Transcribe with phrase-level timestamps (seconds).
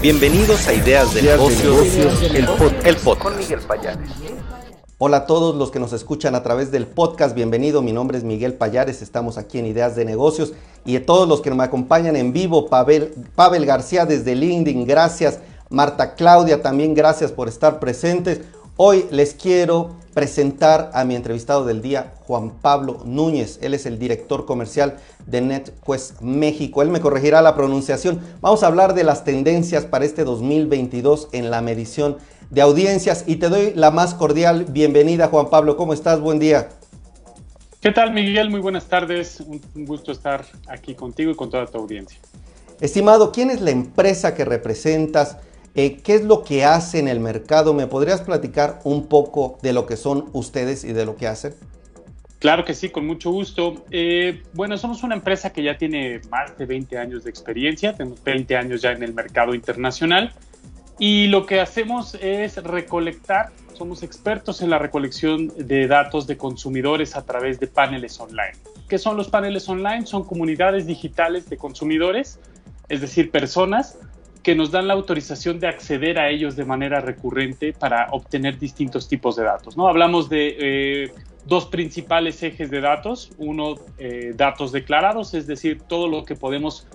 [0.00, 2.46] Bienvenidos a Ideas de Negocios, el,
[2.96, 3.18] podcast.
[3.20, 4.08] Con Miguel Payares.
[4.98, 8.22] Hola a todos los que nos escuchan a través del podcast, bienvenido, mi nombre es
[8.22, 10.52] Miguel Payares, estamos aquí en Ideas de Negocios
[10.84, 15.40] y a todos los que me acompañan en vivo, Pavel, Pavel García desde LinkedIn, gracias,
[15.68, 18.42] Marta Claudia también gracias por estar presentes.
[18.80, 23.58] Hoy les quiero presentar a mi entrevistado del día, Juan Pablo Núñez.
[23.60, 26.80] Él es el director comercial de NetQuest México.
[26.80, 28.20] Él me corregirá la pronunciación.
[28.40, 32.18] Vamos a hablar de las tendencias para este 2022 en la medición
[32.50, 35.76] de audiencias y te doy la más cordial bienvenida, Juan Pablo.
[35.76, 36.20] ¿Cómo estás?
[36.20, 36.68] Buen día.
[37.80, 38.48] ¿Qué tal, Miguel?
[38.48, 39.40] Muy buenas tardes.
[39.40, 42.20] Un gusto estar aquí contigo y con toda tu audiencia.
[42.80, 45.36] Estimado, ¿quién es la empresa que representas?
[45.78, 47.72] Eh, ¿Qué es lo que hace en el mercado?
[47.72, 51.54] ¿Me podrías platicar un poco de lo que son ustedes y de lo que hacen?
[52.40, 53.84] Claro que sí, con mucho gusto.
[53.92, 58.20] Eh, bueno, somos una empresa que ya tiene más de 20 años de experiencia, tenemos
[58.24, 60.32] 20 años ya en el mercado internacional
[60.98, 67.14] y lo que hacemos es recolectar, somos expertos en la recolección de datos de consumidores
[67.14, 68.56] a través de paneles online.
[68.88, 70.06] ¿Qué son los paneles online?
[70.06, 72.40] Son comunidades digitales de consumidores,
[72.88, 73.96] es decir, personas
[74.48, 79.06] que nos dan la autorización de acceder a ellos de manera recurrente para obtener distintos
[79.06, 79.76] tipos de datos.
[79.76, 79.86] ¿no?
[79.88, 81.12] Hablamos de eh,
[81.44, 83.30] dos principales ejes de datos.
[83.36, 86.86] Uno, eh, datos declarados, es decir, todo lo que podemos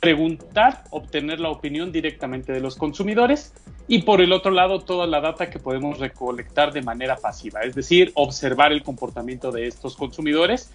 [0.00, 3.54] preguntar, obtener la opinión directamente de los consumidores.
[3.86, 7.76] Y por el otro lado, toda la data que podemos recolectar de manera pasiva, es
[7.76, 10.72] decir, observar el comportamiento de estos consumidores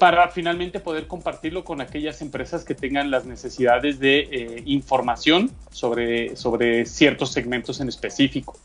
[0.00, 6.36] para finalmente poder compartirlo con aquellas empresas que tengan las necesidades de eh, información sobre,
[6.36, 8.56] sobre ciertos segmentos en específico.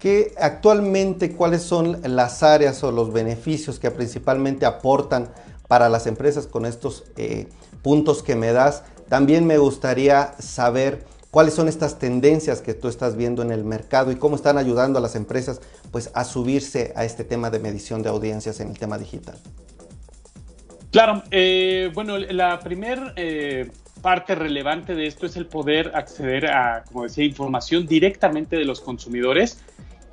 [0.00, 5.28] ¿Qué actualmente cuáles son las áreas o los beneficios que principalmente aportan
[5.68, 7.46] para las empresas con estos eh,
[7.80, 8.82] puntos que me das?
[9.08, 14.10] También me gustaría saber cuáles son estas tendencias que tú estás viendo en el mercado
[14.12, 18.02] y cómo están ayudando a las empresas pues, a subirse a este tema de medición
[18.02, 19.36] de audiencias en el tema digital.
[20.90, 23.70] Claro, eh, bueno, la primera eh,
[24.02, 28.80] parte relevante de esto es el poder acceder a, como decía, información directamente de los
[28.80, 29.62] consumidores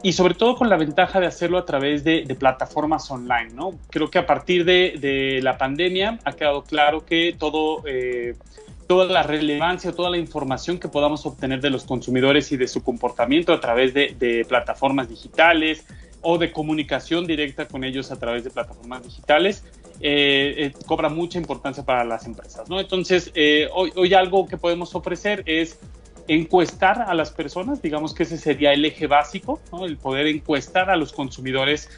[0.03, 3.73] y sobre todo con la ventaja de hacerlo a través de, plataformas online, ¿no?
[3.89, 8.35] Creo que a partir de, la pandemia ha quedado claro que todo, eh,
[8.87, 12.83] toda la relevancia, toda la información que podamos obtener de los consumidores y de su
[12.83, 15.85] comportamiento a través de plataformas digitales
[16.21, 19.63] o de comunicación directa con ellos a través de plataformas digitales
[19.99, 22.79] eh, eh, cobra mucha importancia para las empresas, ¿no?
[22.79, 25.79] Entonces, eh, hoy, hoy, algo que podemos ofrecer es
[26.27, 29.85] encuestar a las personas, digamos que ese sería el eje básico, ¿no?
[29.85, 31.89] El poder encuestar a los consumidores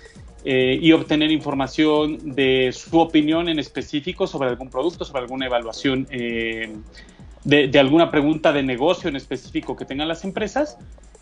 [0.44, 7.68] y obtener información de su opinión en específico sobre algún producto, sobre alguna evaluación de,
[7.68, 10.78] de, alguna pregunta de negocio en específico que tengan las empresas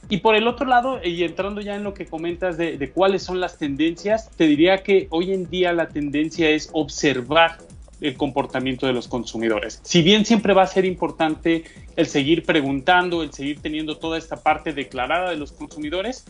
[0.09, 3.41] y por el otro lado, y entrando ya en lo que comentas de, cuáles son
[3.41, 7.57] las tendencias, te diría que hoy en día la tendencia es observar
[7.99, 9.81] el comportamiento de los consumidores.
[9.83, 11.63] Si bien siempre va a ser importante
[11.95, 16.25] el seguir preguntando, el seguir teniendo toda esta parte declarada de los consumidores,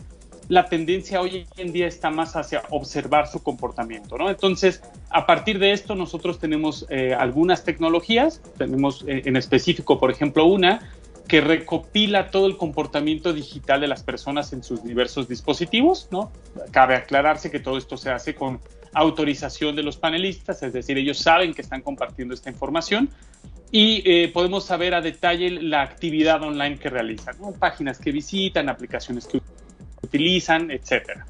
[0.48, 4.30] la tendencia hoy en día está más hacia observar su comportamiento, ¿no?
[4.30, 10.10] Entonces, a partir de esto, nosotros tenemos eh, algunas tecnologías, tenemos eh, en específico, por
[10.10, 10.80] ejemplo, una
[11.28, 16.32] que recopila todo el comportamiento digital de las personas en sus diversos dispositivos, ¿no?
[16.70, 18.60] Cabe aclararse que todo esto se hace con
[18.94, 23.10] autorización de los panelistas, es decir, ellos saben que están compartiendo esta información
[23.70, 29.26] y eh, podemos saber a detalle la actividad online que realizan, páginas que visitan, aplicaciones
[29.26, 29.42] que
[30.02, 31.26] utilizan, etcétera.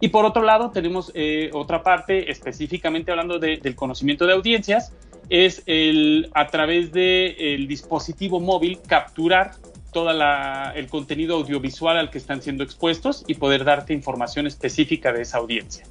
[0.00, 4.92] Y por otro lado, tenemos eh, otra parte específicamente hablando del conocimiento de audiencias,
[5.28, 9.52] es el, a través del el dispositivo móvil capturar
[9.92, 15.22] todo el contenido audiovisual al que están siendo expuestos y poder darte información específica de
[15.22, 15.84] esa audiencia.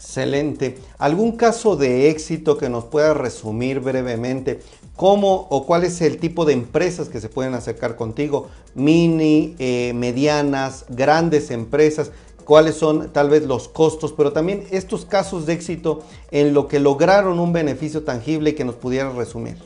[0.00, 0.78] Excelente.
[0.96, 4.60] ¿Algún caso de éxito que nos pueda resumir brevemente?
[4.96, 8.48] ¿Cómo o cuál es el tipo de empresas que se pueden acercar contigo?
[8.74, 12.12] Mini, eh, medianas, grandes empresas
[12.46, 16.02] cuáles son tal vez los costos, pero también estos casos de éxito
[16.32, 19.56] en lo que lograron un beneficio tangible que nos pudieras resumir.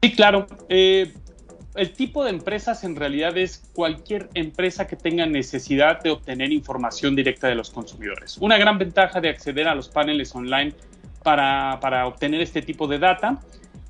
[0.00, 0.46] Sí, claro.
[0.68, 1.12] Eh,
[1.74, 7.14] el tipo de empresas en realidad es cualquier empresa que tenga necesidad de obtener información
[7.14, 8.38] directa de los consumidores.
[8.38, 10.74] Una gran ventaja de acceder a los paneles online
[11.22, 13.38] para, para obtener este tipo de data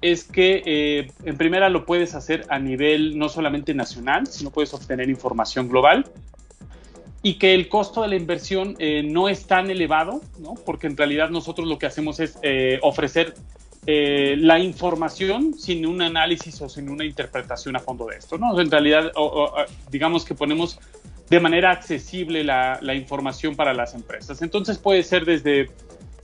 [0.00, 4.72] es que eh, en primera lo puedes hacer a nivel no solamente nacional, sino puedes
[4.74, 6.04] obtener información global
[7.22, 10.54] y que el costo de la inversión eh, no es tan elevado, ¿no?
[10.54, 13.34] porque en realidad nosotros lo que hacemos es eh, ofrecer
[13.90, 18.60] eh, la información sin un análisis o sin una interpretación a fondo de esto, ¿no?
[18.60, 19.10] En realidad,
[19.90, 20.78] digamos que ponemos
[21.30, 24.42] de manera accesible la, información para las empresas.
[24.42, 25.70] Entonces puede ser desde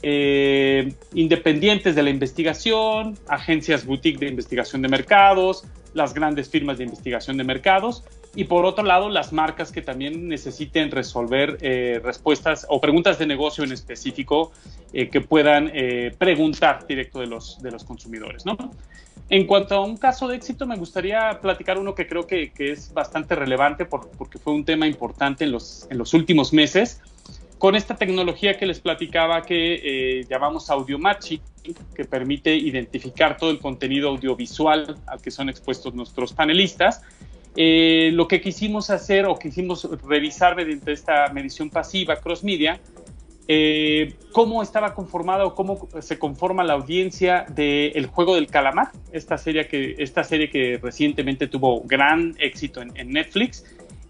[0.03, 5.65] eh, independientes de la investigación, agencias boutique de investigación de mercados,
[5.95, 8.05] las grandes firmas de investigación de mercados
[8.37, 13.27] y por otro lado las marcas que también necesiten resolver eh, respuestas o preguntas de
[13.27, 14.53] negocio en específico
[14.93, 18.45] eh, que puedan eh, preguntar directo de los, de los consumidores.
[18.45, 18.57] ¿no?
[19.31, 22.73] En cuanto a un caso de éxito, me gustaría platicar uno que creo que, que
[22.73, 27.01] es bastante relevante porque fue un tema importante en los, en los últimos meses
[27.59, 31.41] con esta tecnología que les platicaba que llamamos audio matching,
[31.95, 37.01] que permite identificar todo el contenido audiovisual al que son expuestos nuestros panelistas
[37.57, 42.81] eh, lo que quisimos hacer o quisimos revisar mediante esta medición pasiva cross media,
[43.47, 48.89] eh, cómo estaba conformada o cómo se conforma la audiencia de El Juego del Calamar,
[49.13, 53.65] esta serie que, esta serie que recientemente tuvo gran éxito en, Netflix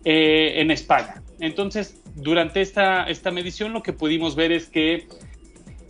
[0.05, 1.21] eh, en España.
[1.41, 5.09] Entonces, durante esta, esta medición lo que pudimos ver es que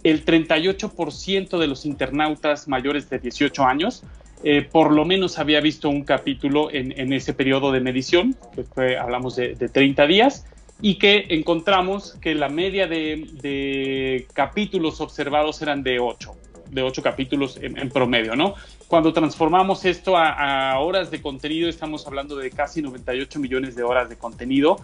[0.04, 4.04] el 38% de los internautas mayores de 18 años
[4.46, 8.36] eh, por lo menos había visto un capítulo en, ese periodo de medición,
[8.76, 10.44] que hablamos de, 30 días,
[10.82, 16.34] y que encontramos que la media de, capítulos observados eran de 8,
[16.70, 18.54] de 8 capítulos en, promedio, ¿no?
[18.86, 24.10] Cuando transformamos esto a, horas de contenido, estamos hablando de casi 98 millones de horas
[24.10, 24.76] de contenido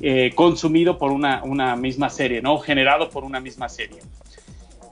[0.00, 2.58] eh, consumido por una, una misma serie, ¿no?
[2.60, 3.98] Generado por una misma serie.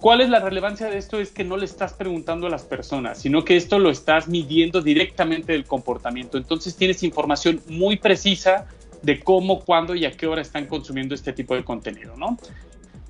[0.07, 1.19] ¿Cuál es la relevancia de esto?
[1.19, 4.81] Es que no le estás preguntando a las personas, sino que esto lo estás midiendo
[4.81, 6.39] directamente del comportamiento.
[6.39, 8.69] Entonces tienes información muy precisa
[9.03, 12.39] de cómo, cuándo y a qué hora están consumiendo este tipo de contenido, ¿no?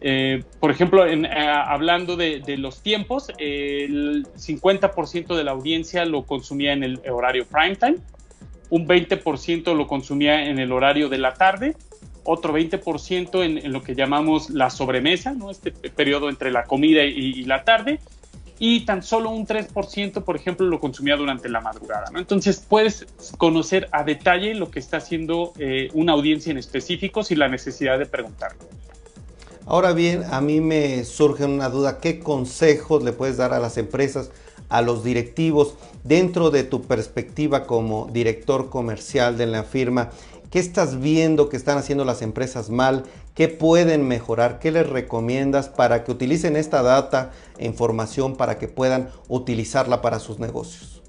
[0.00, 6.72] Eh, por ejemplo, eh, hablando de, los tiempos, el 50% de la audiencia lo consumía
[6.72, 7.96] en el horario prime time,
[8.70, 11.76] un 20% lo consumía en el horario de la tarde
[12.26, 15.50] otro 20% en, lo que llamamos la sobremesa, ¿no?
[15.50, 18.00] este periodo entre la comida y, la tarde,
[18.58, 22.10] y tan solo un 3%, por ejemplo, lo consumía durante la madrugada.
[22.12, 22.18] ¿no?
[22.18, 23.06] Entonces puedes
[23.38, 27.98] conocer a detalle lo que está haciendo eh, una audiencia en específico sin la necesidad
[27.98, 28.64] de preguntarlo.
[29.68, 33.78] Ahora bien, a mí me surge una duda, ¿qué consejos le puedes dar a las
[33.78, 34.30] empresas,
[34.68, 35.74] a los directivos,
[36.04, 40.10] dentro de tu perspectiva como director comercial de la firma?
[40.56, 43.02] ¿Qué estás viendo que están haciendo las empresas mal?
[43.34, 44.58] ¿Qué pueden mejorar?
[44.58, 50.18] ¿Qué les recomiendas para que utilicen esta data e información para que puedan utilizarla para
[50.18, 51.02] sus negocios?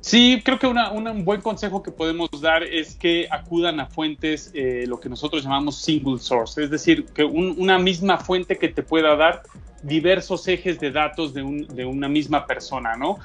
[0.00, 4.84] Sí, creo que un buen consejo que podemos dar es que acudan a fuentes, eh,
[4.86, 9.16] lo que nosotros llamamos single source, es decir, que una misma fuente que te pueda
[9.16, 9.42] dar
[9.82, 13.18] diversos ejes de datos de, de una misma persona, ¿no?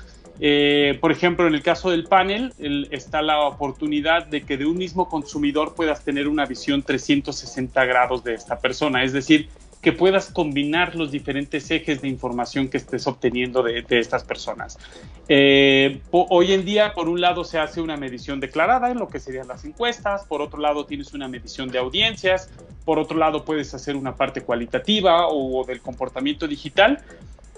[0.44, 2.52] Eh, por ejemplo, en el caso del panel,
[2.90, 8.24] está la oportunidad de que de un mismo consumidor puedas tener una visión 360 grados
[8.24, 9.50] de esta persona, es decir,
[9.84, 14.80] que puedas combinar los diferentes ejes de información que estés obteniendo de, estas personas.
[15.28, 19.20] Eh, hoy en día, por un lado, se hace una medición declarada en lo que
[19.20, 22.50] serían las encuestas, por otro lado, tienes una medición de audiencias,
[22.84, 27.04] por otro lado, puedes hacer una parte cualitativa o del comportamiento digital,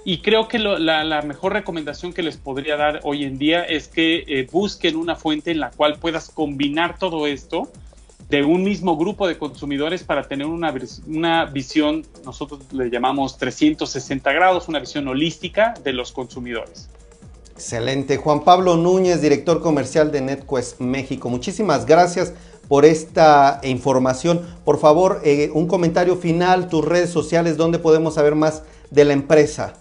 [0.06, 4.24] y creo que la, mejor recomendación que les podría dar hoy en día es que
[4.28, 7.72] eh, busquen una fuente en la cual puedas combinar todo esto
[8.30, 10.74] de un mismo grupo de consumidores para tener una,
[11.08, 16.90] una visión, nosotros le llamamos 360 grados, una visión holística de los consumidores.
[17.52, 18.18] Excelente.
[18.18, 21.30] Juan Pablo Núñez, director comercial de NetQuest México.
[21.30, 22.34] Muchísimas gracias
[22.68, 24.42] por esta información.
[24.66, 29.14] Por favor, eh, un comentario final, tus redes sociales, donde podemos saber más de la
[29.14, 29.76] empresa.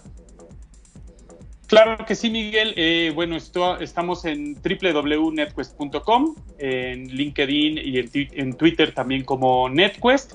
[1.73, 2.73] Claro que sí, Miguel.
[2.77, 7.97] Eh, bueno, estamos en www.netquest.com, en LinkedIn y
[8.39, 10.33] en, Twitter también como NetQuest.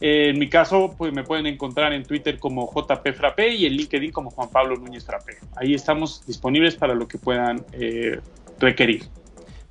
[0.00, 3.72] Eh, en mi caso, pues me pueden encontrar en Twitter como JP Frappé y en
[3.72, 5.38] LinkedIn como Juan Pablo Núñez Frappé.
[5.56, 8.20] Ahí estamos disponibles para lo que puedan eh,
[8.60, 9.08] requerir.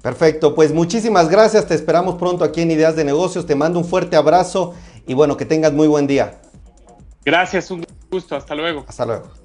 [0.01, 1.65] Perfecto, pues muchísimas gracias.
[1.65, 3.45] Te esperamos pronto aquí en Ideas de Negocios.
[3.45, 4.75] Te mando un fuerte abrazo
[5.07, 6.41] y bueno, que tengas muy buen día.
[7.23, 8.35] Gracias, un gusto.
[8.35, 8.83] Hasta luego.
[8.85, 9.44] Hasta luego.